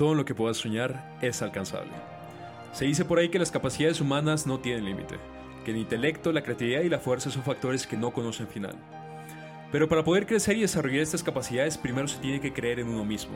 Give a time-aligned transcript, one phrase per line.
[0.00, 1.92] todo lo que puedas soñar es alcanzable.
[2.72, 5.16] Se dice por ahí que las capacidades humanas no tienen límite,
[5.62, 8.74] que el intelecto, la creatividad y la fuerza son factores que no conocen final.
[9.70, 13.04] Pero para poder crecer y desarrollar estas capacidades primero se tiene que creer en uno
[13.04, 13.34] mismo.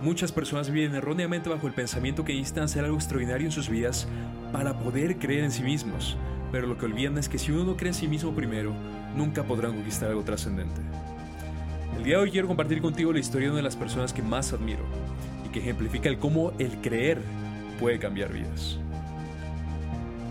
[0.00, 4.08] Muchas personas viven erróneamente bajo el pensamiento que necesitan hacer algo extraordinario en sus vidas
[4.54, 6.16] para poder creer en sí mismos,
[6.50, 8.72] pero lo que olvidan es que si uno no cree en sí mismo primero,
[9.14, 10.80] nunca podrán conquistar algo trascendente.
[11.98, 14.22] El día de hoy quiero compartir contigo la historia de una de las personas que
[14.22, 14.86] más admiro
[15.50, 17.20] y que ejemplifica el cómo el creer
[17.78, 18.78] puede cambiar vidas.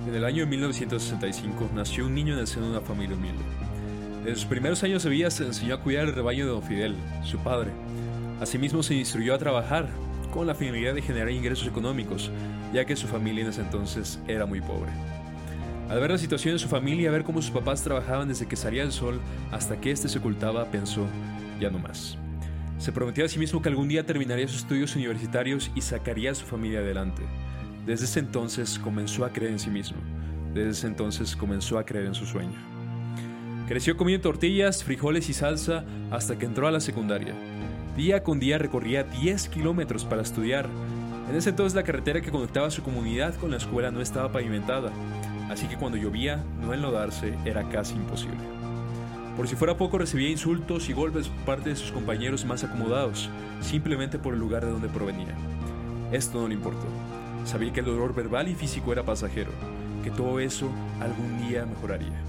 [0.08, 3.44] En el año de 1965 nació un niño en el seno de una familia humilde.
[4.24, 6.96] Desde sus primeros años de vida se enseñó a cuidar el rebaño de Don Fidel,
[7.24, 7.72] su padre.
[8.40, 9.88] Asimismo se instruyó a trabajar
[10.32, 12.32] con la finalidad de generar ingresos económicos,
[12.74, 14.92] ya que su familia en ese entonces era muy pobre.
[15.90, 18.56] Al ver la situación de su familia, a ver cómo sus papás trabajaban desde que
[18.56, 19.20] salía el sol
[19.52, 21.08] hasta que éste se ocultaba, pensó,
[21.60, 22.18] ya no más.
[22.80, 26.36] Se prometió a sí mismo que algún día terminaría sus estudios universitarios y sacaría a
[26.36, 27.22] su familia adelante.
[27.86, 29.98] Desde ese entonces comenzó a creer en sí mismo.
[30.54, 32.58] Desde ese entonces comenzó a creer en su sueño.
[33.68, 37.36] Creció comiendo tortillas, frijoles y salsa hasta que entró a la secundaria.
[37.96, 40.68] Día con día recorría 10 kilómetros para estudiar.
[41.30, 44.92] En ese entonces la carretera que conectaba su comunidad con la escuela no estaba pavimentada
[45.50, 48.38] así que cuando llovía, no enlodarse era casi imposible.
[49.40, 53.30] Por si fuera poco, recibía insultos y golpes por parte de sus compañeros más acomodados,
[53.62, 55.34] simplemente por el lugar de donde provenía.
[56.12, 56.86] Esto no le importó.
[57.46, 59.52] Sabía que el dolor verbal y físico era pasajero,
[60.04, 62.22] que todo eso algún día mejoraría.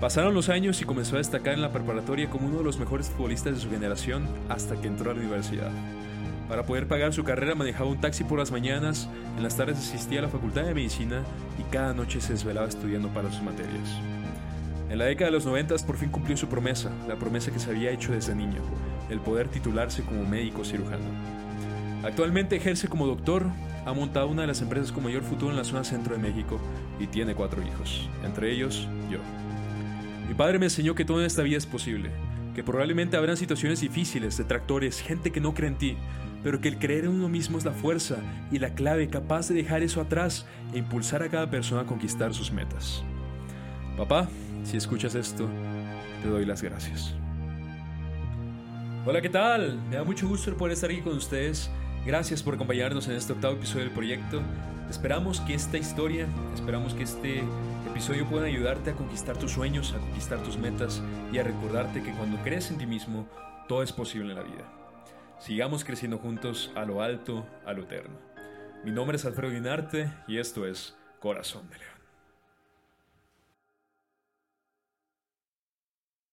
[0.00, 3.10] Pasaron los años y comenzó a destacar en la preparatoria como uno de los mejores
[3.10, 5.72] futbolistas de su generación hasta que entró a la universidad.
[6.48, 10.20] Para poder pagar su carrera manejaba un taxi por las mañanas, en las tardes asistía
[10.20, 11.24] a la facultad de medicina
[11.58, 13.98] y cada noche se desvelaba estudiando para sus materias.
[14.90, 17.70] En la década de los 90 por fin cumplió su promesa, la promesa que se
[17.70, 18.60] había hecho desde niño,
[19.10, 21.04] el poder titularse como médico cirujano.
[22.04, 23.46] Actualmente ejerce como doctor,
[23.86, 26.60] ha montado una de las empresas con mayor futuro en la zona centro de México
[27.00, 29.18] y tiene cuatro hijos, entre ellos yo.
[30.28, 32.10] Mi padre me enseñó que todo en esta vida es posible,
[32.54, 35.96] que probablemente habrán situaciones difíciles, detractores, gente que no cree en ti,
[36.42, 38.16] pero que el creer en uno mismo es la fuerza
[38.52, 42.34] y la clave capaz de dejar eso atrás e impulsar a cada persona a conquistar
[42.34, 43.02] sus metas.
[43.96, 44.28] Papá,
[44.64, 45.48] si escuchas esto,
[46.20, 47.14] te doy las gracias.
[49.06, 49.78] Hola, ¿qué tal?
[49.88, 51.70] Me da mucho gusto poder estar aquí con ustedes.
[52.04, 54.42] Gracias por acompañarnos en este octavo episodio del proyecto.
[54.90, 57.44] Esperamos que esta historia, esperamos que este
[57.88, 61.00] episodio pueda ayudarte a conquistar tus sueños, a conquistar tus metas
[61.32, 63.28] y a recordarte que cuando crees en ti mismo,
[63.68, 64.72] todo es posible en la vida.
[65.38, 68.18] Sigamos creciendo juntos a lo alto, a lo eterno.
[68.84, 71.93] Mi nombre es Alfredo Guinarte y esto es Corazón de León.